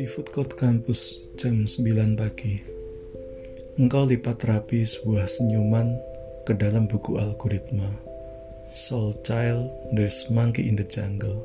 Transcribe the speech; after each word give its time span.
Di 0.00 0.08
food 0.08 0.32
court 0.32 0.56
kampus 0.56 1.28
jam 1.36 1.68
9 1.68 2.16
pagi, 2.16 2.56
engkau 3.76 4.08
lipat 4.08 4.48
rapi 4.48 4.80
sebuah 4.80 5.28
senyuman 5.28 5.92
ke 6.48 6.56
dalam 6.56 6.88
buku 6.88 7.20
algoritma. 7.20 8.00
Soul 8.72 9.12
Child, 9.20 9.68
There's 9.92 10.32
Monkey 10.32 10.72
in 10.72 10.80
the 10.80 10.88
Jungle, 10.88 11.44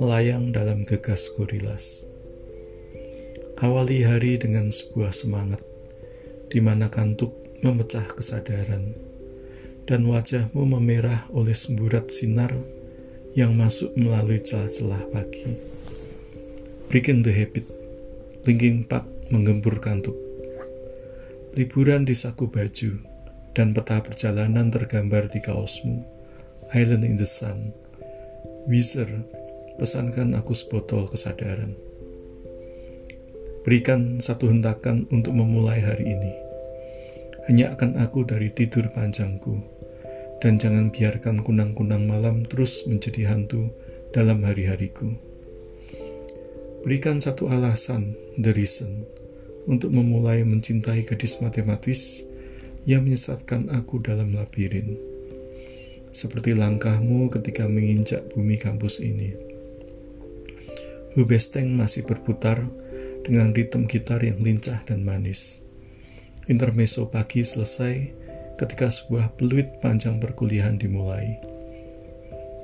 melayang 0.00 0.48
dalam 0.48 0.88
gegas 0.88 1.28
gorilas. 1.36 2.08
Awali 3.60 4.00
hari 4.00 4.40
dengan 4.40 4.72
sebuah 4.72 5.12
semangat, 5.12 5.60
di 6.48 6.64
mana 6.64 6.88
kantuk 6.88 7.36
memecah 7.60 8.08
kesadaran, 8.16 8.96
dan 9.84 10.08
wajahmu 10.08 10.64
memerah 10.64 11.28
oleh 11.36 11.52
semburat 11.52 12.08
sinar 12.08 12.56
yang 13.36 13.52
masuk 13.52 13.92
melalui 13.92 14.40
celah-celah 14.40 15.04
pagi. 15.12 15.77
Breaking 16.88 17.20
the 17.20 17.36
Habit, 17.36 17.68
Linking 18.48 18.80
Park 18.88 19.04
menggempur 19.28 19.76
kantuk. 19.76 20.16
Liburan 21.52 22.08
di 22.08 22.16
saku 22.16 22.48
baju, 22.48 23.04
dan 23.52 23.76
peta 23.76 24.00
perjalanan 24.00 24.72
tergambar 24.72 25.28
di 25.28 25.36
kaosmu. 25.44 26.00
Island 26.72 27.04
in 27.04 27.20
the 27.20 27.28
Sun. 27.28 27.76
Weezer, 28.64 29.20
pesankan 29.76 30.32
aku 30.32 30.56
sebotol 30.56 31.12
kesadaran. 31.12 31.76
Berikan 33.68 34.24
satu 34.24 34.48
hentakan 34.48 35.04
untuk 35.12 35.36
memulai 35.36 35.84
hari 35.84 36.16
ini. 36.16 36.32
Hanya 37.52 37.76
akan 37.76 38.00
aku 38.00 38.24
dari 38.24 38.48
tidur 38.48 38.88
panjangku, 38.96 39.60
dan 40.40 40.56
jangan 40.56 40.88
biarkan 40.88 41.44
kunang-kunang 41.44 42.08
malam 42.08 42.48
terus 42.48 42.88
menjadi 42.88 43.36
hantu 43.36 43.76
dalam 44.16 44.40
hari-hariku. 44.40 45.27
Berikan 46.86 47.18
satu 47.18 47.50
alasan, 47.50 48.14
the 48.38 48.54
reason, 48.54 49.02
untuk 49.66 49.90
memulai 49.90 50.46
mencintai 50.46 51.02
gadis 51.02 51.42
matematis 51.42 52.22
yang 52.86 53.02
menyesatkan 53.02 53.66
aku 53.74 53.98
dalam 53.98 54.30
labirin. 54.30 54.94
Seperti 56.14 56.54
langkahmu 56.54 57.34
ketika 57.34 57.66
menginjak 57.66 58.30
bumi 58.30 58.56
kampus 58.56 59.02
ini. 59.02 59.34
Hubesteng 61.18 61.74
masih 61.74 62.06
berputar 62.06 62.62
dengan 63.26 63.50
ritme 63.50 63.90
gitar 63.90 64.22
yang 64.22 64.38
lincah 64.38 64.80
dan 64.86 65.02
manis. 65.02 65.60
Intermezzo 66.46 67.10
pagi 67.10 67.42
selesai 67.44 67.94
ketika 68.56 68.86
sebuah 68.88 69.34
peluit 69.36 69.82
panjang 69.82 70.22
perkuliahan 70.22 70.78
dimulai. 70.78 71.36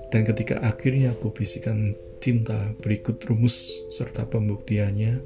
Dan 0.09 0.23
ketika 0.23 0.63
akhirnya 0.63 1.13
aku 1.13 1.35
bisikan 1.35 1.99
cinta 2.25 2.73
berikut 2.81 3.21
rumus 3.29 3.85
serta 3.93 4.25
pembuktiannya, 4.25 5.21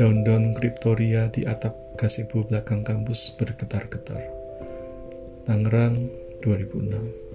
daun-daun 0.00 0.56
kriptoria 0.56 1.28
di 1.28 1.44
atap 1.44 1.76
gazebo 2.00 2.40
belakang 2.48 2.80
kampus 2.80 3.36
bergetar-getar. 3.36 4.24
Tangerang 5.44 6.08
2006 6.40 7.29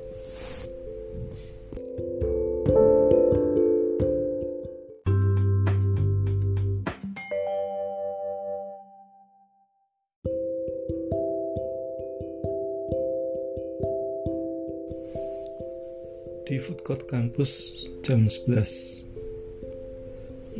court 16.86 17.10
kampus 17.10 17.74
jam 18.06 18.30
11. 18.30 19.02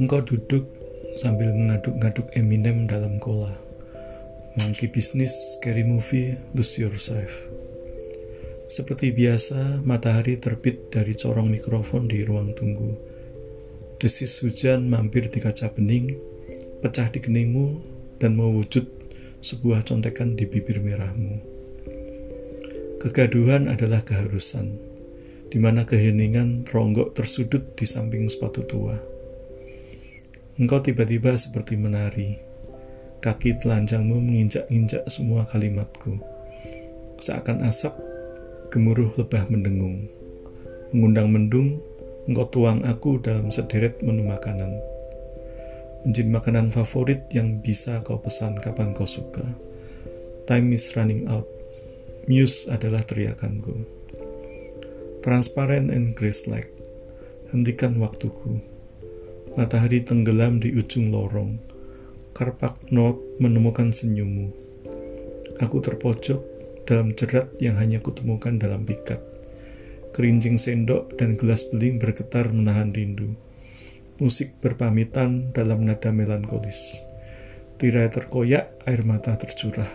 Engkau 0.02 0.26
duduk 0.26 0.66
sambil 1.22 1.54
mengaduk-ngaduk 1.54 2.34
Eminem 2.34 2.90
dalam 2.90 3.22
cola. 3.22 3.54
Monkey 4.58 4.90
business, 4.90 5.30
scary 5.54 5.86
movie, 5.86 6.34
lose 6.58 6.82
yourself. 6.82 7.30
Seperti 8.74 9.14
biasa, 9.14 9.86
matahari 9.86 10.42
terbit 10.42 10.90
dari 10.90 11.14
corong 11.14 11.46
mikrofon 11.46 12.10
di 12.10 12.26
ruang 12.26 12.58
tunggu. 12.58 12.98
Desis 14.02 14.42
hujan 14.42 14.90
mampir 14.90 15.30
di 15.30 15.38
kaca 15.38 15.70
bening, 15.78 16.18
pecah 16.82 17.14
di 17.14 17.22
keningmu, 17.22 17.86
dan 18.18 18.34
mewujud 18.34 18.90
sebuah 19.46 19.86
contekan 19.86 20.34
di 20.34 20.50
bibir 20.50 20.82
merahmu. 20.82 21.38
Kegaduhan 22.98 23.70
adalah 23.70 24.02
keharusan 24.02 24.95
di 25.50 25.58
mana 25.62 25.86
keheningan 25.86 26.66
teronggok 26.66 27.14
tersudut 27.14 27.78
di 27.78 27.86
samping 27.86 28.26
sepatu 28.26 28.66
tua. 28.66 28.98
Engkau 30.58 30.80
tiba-tiba 30.82 31.36
seperti 31.36 31.76
menari. 31.78 32.40
Kaki 33.22 33.60
telanjangmu 33.62 34.22
menginjak-injak 34.22 35.06
semua 35.10 35.44
kalimatku. 35.50 36.22
Seakan 37.20 37.66
asap, 37.66 37.98
gemuruh 38.70 39.12
lebah 39.18 39.50
mendengung. 39.50 40.08
Mengundang 40.94 41.30
mendung, 41.34 41.82
engkau 42.30 42.48
tuang 42.50 42.86
aku 42.86 43.20
dalam 43.20 43.50
sederet 43.50 44.00
menu 44.00 44.26
makanan. 44.26 44.72
Menjadi 46.06 46.30
makanan 46.30 46.70
favorit 46.70 47.26
yang 47.34 47.60
bisa 47.66 48.06
kau 48.06 48.22
pesan 48.22 48.56
kapan 48.62 48.94
kau 48.94 49.10
suka. 49.10 49.44
Time 50.46 50.70
is 50.78 50.94
running 50.94 51.26
out. 51.26 51.50
Muse 52.30 52.70
adalah 52.70 53.02
teriakanku 53.02 54.05
transparent 55.26 55.90
and 55.90 56.14
grace-like. 56.14 56.70
Hentikan 57.50 57.98
waktuku. 57.98 58.62
Matahari 59.58 60.06
tenggelam 60.06 60.62
di 60.62 60.70
ujung 60.70 61.10
lorong. 61.10 61.58
Karpak 62.38 62.94
not 62.94 63.18
menemukan 63.42 63.90
senyummu. 63.90 64.54
Aku 65.58 65.82
terpojok 65.82 66.38
dalam 66.86 67.18
jerat 67.18 67.50
yang 67.58 67.82
hanya 67.82 68.06
kutemukan 68.06 68.62
dalam 68.62 68.86
pikat. 68.86 69.18
Kerinjing 70.14 70.62
sendok 70.62 71.18
dan 71.18 71.34
gelas 71.42 71.66
beling 71.74 71.98
bergetar 71.98 72.54
menahan 72.54 72.94
rindu. 72.94 73.34
Musik 74.22 74.62
berpamitan 74.62 75.50
dalam 75.58 75.90
nada 75.90 76.14
melankolis. 76.14 77.02
Tirai 77.82 78.14
terkoyak, 78.14 78.78
air 78.86 79.02
mata 79.02 79.34
tercurah. 79.42 79.90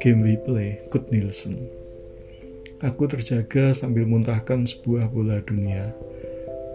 Game 0.00 0.24
we 0.24 0.40
play, 0.40 0.80
Kut 0.88 1.12
Nielsen. 1.12 1.87
Aku 2.78 3.10
terjaga 3.10 3.74
sambil 3.74 4.06
muntahkan 4.06 4.62
sebuah 4.62 5.10
bola 5.10 5.42
dunia. 5.42 5.90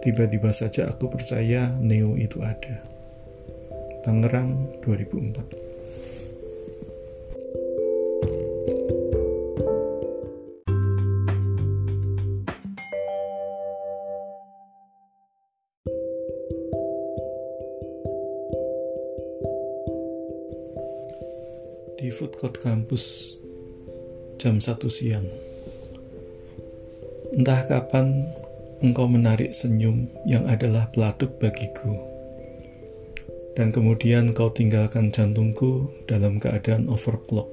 Tiba-tiba 0.03 0.51
saja 0.51 0.91
aku 0.91 1.07
percaya 1.07 1.71
Neo 1.79 2.19
itu 2.19 2.43
ada. 2.43 2.83
Tangerang 4.03 4.67
2004 4.83 5.63
di 21.95 22.11
food 22.11 22.35
court 22.35 22.59
kampus 22.59 23.39
jam 24.35 24.59
1 24.59 24.67
siang. 24.91 25.52
Entah 27.33 27.65
kapan 27.65 28.29
engkau 28.85 29.09
menarik 29.09 29.57
senyum 29.57 30.05
yang 30.29 30.45
adalah 30.45 30.93
pelatuk 30.93 31.41
bagiku. 31.41 31.97
Dan 33.57 33.73
kemudian 33.73 34.37
kau 34.37 34.53
tinggalkan 34.53 35.09
jantungku 35.09 35.89
dalam 36.05 36.37
keadaan 36.37 36.85
overclock. 36.93 37.49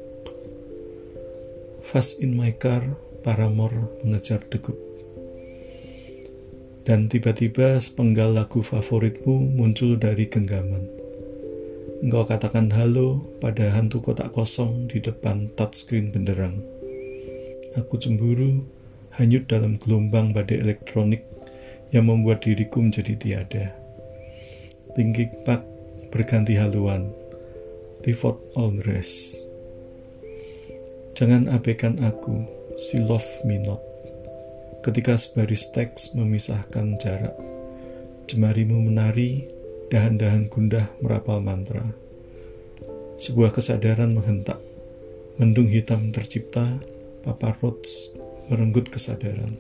Fast 1.81 2.21
in 2.21 2.37
my 2.37 2.53
car, 2.61 2.85
Paramore 3.25 4.05
mengejar 4.05 4.45
degup. 4.53 4.77
Dan 6.85 7.09
tiba-tiba 7.09 7.81
sepenggal 7.81 8.37
lagu 8.37 8.61
favoritmu 8.61 9.57
muncul 9.57 9.97
dari 9.97 10.29
genggaman. 10.29 10.85
Engkau 12.05 12.29
katakan 12.29 12.69
halo 12.77 13.25
pada 13.41 13.73
hantu 13.73 14.05
kotak 14.05 14.29
kosong 14.37 14.93
di 14.93 15.01
depan 15.01 15.49
touchscreen 15.57 16.13
benderang. 16.13 16.61
Aku 17.81 17.97
cemburu 17.97 18.80
hanyut 19.19 19.51
dalam 19.51 19.81
gelombang 19.81 20.31
badai 20.31 20.63
elektronik 20.63 21.27
yang 21.91 22.07
membuat 22.07 22.47
diriku 22.47 22.79
menjadi 22.79 23.15
tiada. 23.19 23.65
Linking 24.95 25.43
Park 25.43 25.67
berganti 26.15 26.55
haluan. 26.59 27.11
Default 28.01 28.41
all 28.57 28.75
rest. 28.87 29.45
Jangan 31.19 31.53
abaikan 31.53 32.01
aku, 32.01 32.49
si 32.81 32.97
love 32.97 33.27
me 33.45 33.61
not. 33.61 33.83
Ketika 34.81 35.21
sebaris 35.21 35.69
teks 35.69 36.17
memisahkan 36.17 36.97
jarak, 36.97 37.37
jemarimu 38.25 38.81
menari, 38.89 39.45
dahan-dahan 39.93 40.49
gundah 40.49 40.89
merapal 41.05 41.45
mantra. 41.45 41.85
Sebuah 43.21 43.53
kesadaran 43.53 44.17
menghentak, 44.17 44.57
mendung 45.37 45.69
hitam 45.69 46.09
tercipta, 46.09 46.81
Papa 47.21 47.53
Roach 47.61 48.17
merenggut 48.51 48.91
kesadaran. 48.91 49.55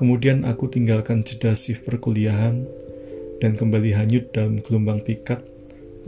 Kemudian 0.00 0.48
aku 0.48 0.72
tinggalkan 0.72 1.20
jeda 1.28 1.52
shift 1.52 1.84
perkuliahan 1.84 2.64
dan 3.44 3.52
kembali 3.60 3.92
hanyut 3.92 4.32
dalam 4.32 4.64
gelombang 4.64 5.04
pikat 5.04 5.44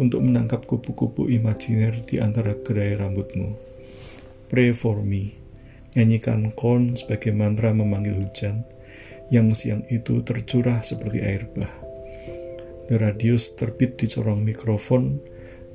untuk 0.01 0.25
menangkap 0.25 0.65
kupu-kupu 0.65 1.29
imajiner 1.29 2.01
di 2.09 2.17
antara 2.17 2.57
gerai 2.57 2.97
rambutmu. 2.97 3.53
Pray 4.49 4.73
for 4.73 5.05
me. 5.05 5.37
Nyanyikan 5.93 6.57
korn 6.57 6.97
sebagai 6.97 7.37
mantra 7.37 7.77
memanggil 7.77 8.17
hujan 8.17 8.65
yang 9.29 9.53
siang 9.53 9.85
itu 9.93 10.25
tercurah 10.25 10.81
seperti 10.81 11.21
air 11.21 11.45
bah. 11.53 11.73
The 12.89 12.97
Radius 12.97 13.53
terbit 13.57 14.01
di 14.01 14.09
corong 14.09 14.41
mikrofon 14.41 15.21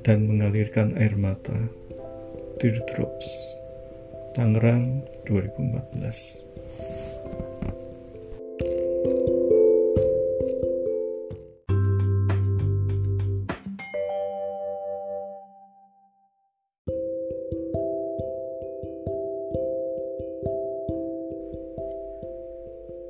dan 0.02 0.26
mengalirkan 0.26 0.98
air 0.98 1.14
mata. 1.14 1.54
Teardrops. 2.58 3.30
Tangerang 4.32 5.04
2014 5.28 6.48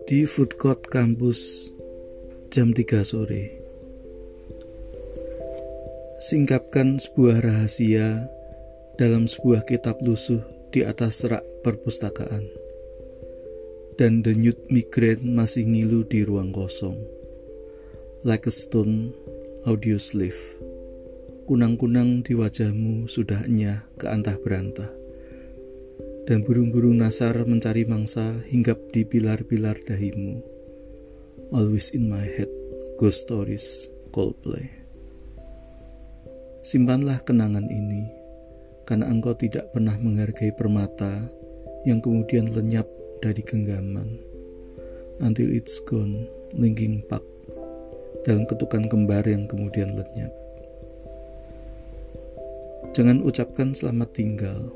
di 0.08 0.24
food 0.24 0.56
court 0.56 0.88
kampus 0.88 1.68
jam 2.48 2.72
3 2.72 3.04
sore. 3.04 3.60
Singkapkan 6.16 6.96
sebuah 6.96 7.44
rahasia 7.44 8.24
dalam 8.96 9.28
sebuah 9.28 9.68
kitab 9.68 10.00
lusuh 10.00 10.57
di 10.70 10.84
atas 10.84 11.24
rak 11.26 11.44
perpustakaan. 11.64 12.46
Dan 13.98 14.22
denyut 14.22 14.58
migrain 14.70 15.18
masih 15.22 15.66
ngilu 15.66 16.06
di 16.06 16.22
ruang 16.22 16.54
kosong. 16.54 16.96
Like 18.22 18.46
a 18.46 18.54
stone, 18.54 19.10
audio 19.66 19.98
sleeve. 19.98 20.38
Kunang-kunang 21.50 22.22
di 22.22 22.38
wajahmu 22.38 23.10
sudah 23.10 23.48
enyah 23.48 23.82
ke 23.98 24.06
antah 24.06 24.36
berantah 24.38 24.98
dan 26.28 26.44
burung-burung 26.44 27.00
nasar 27.00 27.32
mencari 27.48 27.88
mangsa 27.88 28.36
hinggap 28.52 28.76
di 28.92 29.00
pilar-pilar 29.00 29.80
dahimu. 29.80 30.44
Always 31.48 31.96
in 31.96 32.12
my 32.12 32.20
head, 32.20 32.52
ghost 33.00 33.24
stories, 33.24 33.88
Coldplay. 34.12 34.68
Simpanlah 36.60 37.24
kenangan 37.24 37.64
ini, 37.72 38.12
karena 38.88 39.04
engkau 39.04 39.36
tidak 39.36 39.68
pernah 39.76 39.92
menghargai 40.00 40.48
permata 40.48 41.28
yang 41.84 42.00
kemudian 42.00 42.48
lenyap 42.48 42.88
dari 43.20 43.44
genggaman. 43.44 44.16
Until 45.20 45.52
it's 45.52 45.76
gone, 45.84 46.24
linking 46.56 47.04
Park, 47.04 47.26
dalam 48.24 48.48
ketukan 48.48 48.88
kembar 48.88 49.28
yang 49.28 49.44
kemudian 49.44 49.92
lenyap. 49.92 50.32
Jangan 52.96 53.20
ucapkan 53.20 53.76
selamat 53.76 54.08
tinggal, 54.16 54.72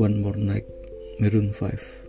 One 0.00 0.16
More 0.16 0.40
Night, 0.40 0.64
Maroon 1.20 1.52
5. 1.52 2.08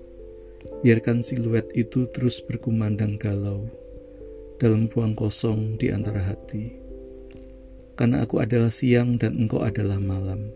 Biarkan 0.79 1.27
siluet 1.27 1.67
itu 1.75 2.07
terus 2.15 2.39
berkumandang 2.39 3.19
galau 3.19 3.67
dalam 4.63 4.87
ruang 4.87 5.11
kosong 5.11 5.75
di 5.75 5.91
antara 5.91 6.23
hati. 6.23 6.71
Karena 7.99 8.23
aku 8.23 8.39
adalah 8.39 8.71
siang 8.71 9.19
dan 9.19 9.35
engkau 9.35 9.65
adalah 9.65 9.99
malam. 9.99 10.53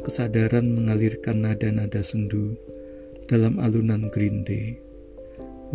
Kesadaran 0.00 0.64
mengalirkan 0.72 1.44
nada-nada 1.44 2.00
sendu 2.00 2.56
dalam 3.28 3.60
alunan 3.60 4.08
Green 4.08 4.40
Day. 4.42 4.80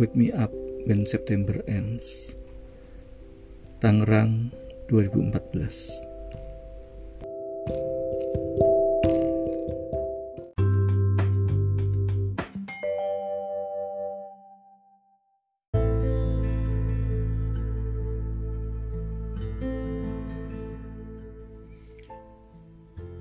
Wake 0.02 0.18
me 0.18 0.34
up 0.34 0.50
when 0.84 1.06
September 1.06 1.62
ends. 1.70 2.34
Tangerang 3.78 4.50
2014 4.90 6.15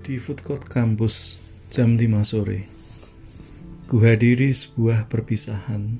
di 0.05 0.21
food 0.21 0.45
court 0.45 0.69
kampus 0.69 1.41
jam 1.73 1.97
5 1.97 2.05
sore. 2.21 2.69
Kuhadiri 3.89 4.53
sebuah 4.53 5.09
perpisahan 5.09 5.97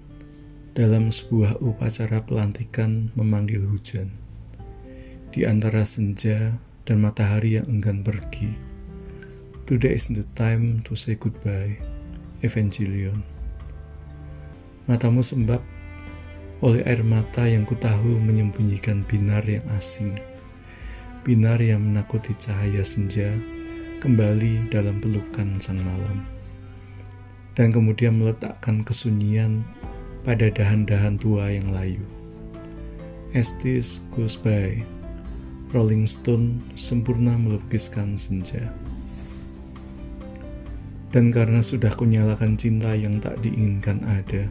dalam 0.77 1.09
sebuah 1.09 1.57
upacara 1.57 2.21
pelantikan 2.21 3.09
memanggil 3.17 3.65
hujan. 3.65 4.13
Di 5.33 5.49
antara 5.49 5.89
senja 5.89 6.53
dan 6.85 7.01
matahari 7.01 7.57
yang 7.57 7.65
enggan 7.65 8.05
pergi. 8.05 8.53
Today 9.65 9.97
is 9.97 10.05
the 10.13 10.21
time 10.37 10.85
to 10.85 10.93
say 10.93 11.17
goodbye. 11.17 11.73
Evangelion. 12.45 13.25
Matamu 14.85 15.25
sembab 15.25 15.65
oleh 16.61 16.85
air 16.85 17.01
mata 17.01 17.49
yang 17.49 17.65
kutahu 17.65 18.21
menyembunyikan 18.21 19.01
binar 19.09 19.41
yang 19.49 19.65
asing. 19.73 20.21
Binar 21.25 21.57
yang 21.57 21.81
menakuti 21.81 22.37
cahaya 22.37 22.85
senja 22.85 23.33
kembali 24.05 24.69
dalam 24.69 25.01
pelukan 25.01 25.57
sang 25.57 25.81
malam, 25.81 26.21
dan 27.57 27.73
kemudian 27.73 28.21
meletakkan 28.21 28.85
kesunyian 28.85 29.65
pada 30.21 30.45
dahan-dahan 30.53 31.17
tua 31.17 31.49
yang 31.49 31.73
layu. 31.73 32.05
Estis 33.33 34.05
goes 34.13 34.37
by, 34.37 34.85
Rolling 35.73 36.05
Stone 36.05 36.61
sempurna 36.77 37.33
melukiskan 37.33 38.13
senja. 38.13 38.69
Dan 41.09 41.33
karena 41.33 41.65
sudah 41.65 41.89
kunyalakan 41.97 42.61
cinta 42.61 42.93
yang 42.93 43.17
tak 43.17 43.41
diinginkan 43.41 44.05
ada, 44.05 44.45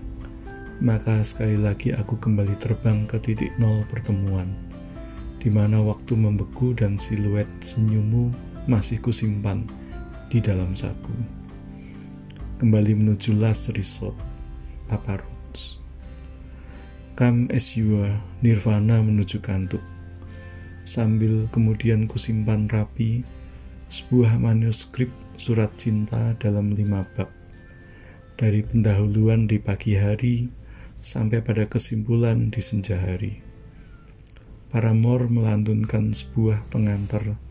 maka 0.82 1.22
sekali 1.22 1.62
lagi 1.62 1.94
aku 1.94 2.18
kembali 2.18 2.58
terbang 2.58 3.06
ke 3.06 3.22
titik 3.22 3.54
nol 3.62 3.86
pertemuan, 3.86 4.50
di 5.38 5.46
mana 5.46 5.78
waktu 5.78 6.18
membeku 6.18 6.74
dan 6.74 6.98
siluet 6.98 7.46
senyummu 7.62 8.34
masih 8.64 8.96
kusimpan 8.96 9.68
di 10.32 10.40
dalam 10.40 10.72
saku. 10.72 11.12
Kembali 12.56 12.96
menuju 12.96 13.36
Last 13.36 13.68
Resort, 13.76 14.16
Papa 14.88 15.20
Roots. 15.20 15.76
Come 17.12 17.52
as 17.52 17.76
you 17.76 18.00
are, 18.00 18.16
Nirvana 18.40 19.04
menuju 19.04 19.44
kantuk. 19.44 19.84
Sambil 20.88 21.44
kemudian 21.52 22.08
kusimpan 22.08 22.64
rapi 22.72 23.20
sebuah 23.92 24.40
manuskrip 24.40 25.12
surat 25.36 25.68
cinta 25.76 26.32
dalam 26.40 26.72
lima 26.72 27.04
bab. 27.12 27.28
Dari 28.40 28.64
pendahuluan 28.64 29.44
di 29.44 29.60
pagi 29.60 29.92
hari 29.92 30.48
sampai 31.04 31.44
pada 31.44 31.68
kesimpulan 31.68 32.48
di 32.48 32.64
senja 32.64 32.96
hari. 32.96 33.44
Paramore 34.72 35.28
melantunkan 35.28 36.16
sebuah 36.16 36.64
pengantar 36.72 37.43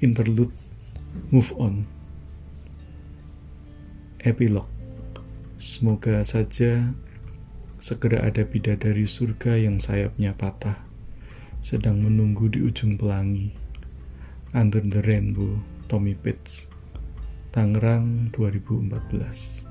interlude 0.00 0.52
move 1.28 1.52
on. 1.60 1.84
Epilog 4.20 4.68
semoga 5.60 6.24
saja 6.24 6.92
segera 7.80 8.24
ada 8.24 8.44
bidadari 8.44 9.04
surga 9.04 9.60
yang 9.60 9.80
sayapnya 9.80 10.32
patah 10.32 10.80
sedang 11.60 12.00
menunggu 12.00 12.48
di 12.48 12.64
ujung 12.64 12.96
pelangi. 12.96 13.52
Under 14.50 14.82
the 14.82 14.98
rainbow 15.06 15.62
Tommy 15.86 16.18
Pitts 16.18 16.66
Tangerang 17.54 18.34
2014 18.34 19.69